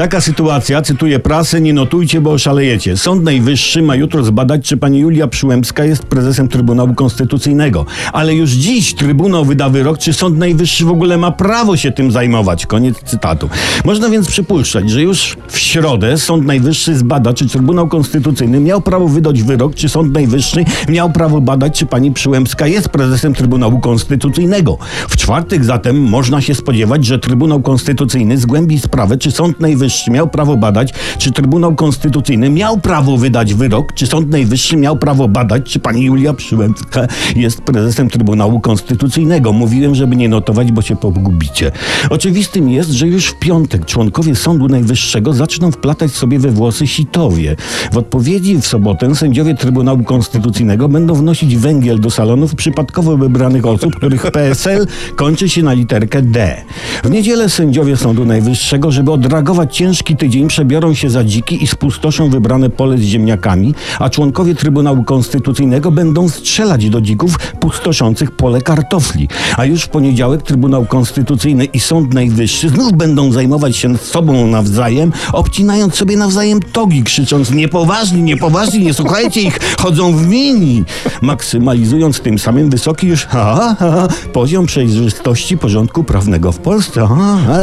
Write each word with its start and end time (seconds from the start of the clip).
Taka 0.00 0.20
sytuacja, 0.20 0.82
cytuję 0.82 1.18
prasę, 1.18 1.60
nie 1.60 1.72
notujcie, 1.72 2.20
bo 2.20 2.32
oszalejecie. 2.32 2.96
Sąd 2.96 3.24
Najwyższy 3.24 3.82
ma 3.82 3.96
jutro 3.96 4.24
zbadać, 4.24 4.64
czy 4.64 4.76
pani 4.76 4.98
Julia 4.98 5.28
Przyłębska 5.28 5.84
jest 5.84 6.02
prezesem 6.02 6.48
Trybunału 6.48 6.94
Konstytucyjnego. 6.94 7.86
Ale 8.12 8.34
już 8.34 8.50
dziś 8.50 8.94
Trybunał 8.94 9.44
wyda 9.44 9.68
wyrok, 9.68 9.98
czy 9.98 10.12
Sąd 10.12 10.38
Najwyższy 10.38 10.84
w 10.84 10.90
ogóle 10.90 11.18
ma 11.18 11.30
prawo 11.30 11.76
się 11.76 11.92
tym 11.92 12.12
zajmować. 12.12 12.66
Koniec 12.66 12.96
cytatu. 13.04 13.48
Można 13.84 14.08
więc 14.08 14.28
przypuszczać, 14.28 14.90
że 14.90 15.02
już 15.02 15.36
w 15.48 15.58
środę 15.58 16.18
Sąd 16.18 16.46
Najwyższy 16.46 16.96
zbada, 16.96 17.32
czy 17.32 17.48
Trybunał 17.48 17.88
Konstytucyjny 17.88 18.60
miał 18.60 18.80
prawo 18.80 19.08
wydać 19.08 19.42
wyrok, 19.42 19.74
czy 19.74 19.88
Sąd 19.88 20.14
Najwyższy 20.14 20.64
miał 20.88 21.10
prawo 21.10 21.40
badać, 21.40 21.78
czy 21.78 21.86
pani 21.86 22.12
Przyłębska 22.12 22.66
jest 22.66 22.88
prezesem 22.88 23.34
Trybunału 23.34 23.80
Konstytucyjnego. 23.80 24.78
W 25.08 25.16
czwartek 25.16 25.64
zatem 25.64 26.02
można 26.02 26.40
się 26.40 26.54
spodziewać, 26.54 27.04
że 27.04 27.18
Trybunał 27.18 27.62
Konstytucyjny 27.62 28.38
zgłębi 28.38 28.78
sprawę, 28.78 29.18
czy 29.18 29.30
Sąd 29.30 29.60
Najwyższy 29.60 29.89
miał 30.10 30.28
prawo 30.28 30.56
badać, 30.56 30.92
czy 31.18 31.32
Trybunał 31.32 31.74
Konstytucyjny 31.74 32.50
miał 32.50 32.78
prawo 32.78 33.16
wydać 33.16 33.54
wyrok, 33.54 33.92
czy 33.94 34.06
Sąd 34.06 34.30
Najwyższy 34.30 34.76
miał 34.76 34.96
prawo 34.96 35.28
badać, 35.28 35.62
czy 35.64 35.78
pani 35.80 36.04
Julia 36.04 36.34
Przyłębska 36.34 37.06
jest 37.36 37.60
prezesem 37.60 38.10
Trybunału 38.10 38.60
Konstytucyjnego. 38.60 39.52
Mówiłem, 39.52 39.94
żeby 39.94 40.16
nie 40.16 40.28
notować, 40.28 40.72
bo 40.72 40.82
się 40.82 40.96
pogubicie. 40.96 41.72
Oczywistym 42.10 42.68
jest, 42.68 42.90
że 42.90 43.06
już 43.06 43.26
w 43.26 43.38
piątek 43.38 43.86
członkowie 43.86 44.34
Sądu 44.34 44.68
Najwyższego 44.68 45.32
zaczną 45.32 45.70
wplatać 45.70 46.12
sobie 46.12 46.38
we 46.38 46.50
włosy 46.50 46.86
sitowie. 46.86 47.56
W 47.92 47.96
odpowiedzi 47.96 48.60
w 48.60 48.66
sobotę 48.66 49.14
sędziowie 49.14 49.54
Trybunału 49.54 50.04
Konstytucyjnego 50.04 50.88
będą 50.88 51.14
wnosić 51.14 51.56
węgiel 51.56 52.00
do 52.00 52.10
salonów 52.10 52.54
przypadkowo 52.54 53.16
wybranych 53.16 53.66
osób, 53.66 53.96
których 53.96 54.30
PSL 54.30 54.86
kończy 55.16 55.48
się 55.48 55.62
na 55.62 55.72
literkę 55.72 56.22
D. 56.22 56.56
W 57.04 57.10
niedzielę 57.10 57.48
sędziowie 57.48 57.96
Sądu 57.96 58.24
Najwyższego, 58.24 58.90
żeby 58.90 59.12
odreagować 59.12 59.76
ciężki 59.80 60.16
tydzień, 60.16 60.48
przebiorą 60.48 60.94
się 60.94 61.10
za 61.10 61.24
dziki 61.24 61.64
i 61.64 61.66
spustoszą 61.66 62.30
wybrane 62.30 62.70
pole 62.70 62.98
z 62.98 63.00
ziemniakami, 63.00 63.74
a 63.98 64.10
członkowie 64.10 64.54
Trybunału 64.54 65.04
Konstytucyjnego 65.04 65.90
będą 65.90 66.28
strzelać 66.28 66.90
do 66.90 67.00
dzików 67.00 67.38
pustoszących 67.38 68.30
pole 68.30 68.60
kartofli. 68.60 69.28
A 69.56 69.64
już 69.64 69.82
w 69.82 69.88
poniedziałek 69.88 70.42
Trybunał 70.42 70.86
Konstytucyjny 70.86 71.64
i 71.64 71.80
Sąd 71.80 72.14
Najwyższy 72.14 72.68
znów 72.68 72.92
będą 72.92 73.32
zajmować 73.32 73.76
się 73.76 73.98
sobą 73.98 74.46
nawzajem, 74.46 75.12
obcinając 75.32 75.94
sobie 75.94 76.16
nawzajem 76.16 76.60
togi, 76.62 77.02
krzycząc 77.02 77.50
niepoważni, 77.50 78.22
niepoważni, 78.22 78.84
nie 78.84 78.94
słuchajcie 78.94 79.40
ich, 79.40 79.58
chodzą 79.78 80.16
w 80.16 80.26
mini, 80.26 80.84
maksymalizując 81.22 82.20
tym 82.20 82.38
samym 82.38 82.70
wysoki 82.70 83.06
już 83.06 83.26
ha, 83.26 83.76
ha, 83.78 84.08
poziom 84.32 84.66
przejrzystości 84.66 85.58
porządku 85.58 86.04
prawnego 86.04 86.52
w 86.52 86.58
Polsce. 86.58 87.06
Ha, 87.06 87.38
ha, 87.46 87.60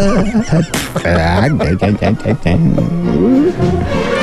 ha. 0.52 2.07
dun, 2.16 2.38
dun, 2.44 2.76
dun. 2.76 4.17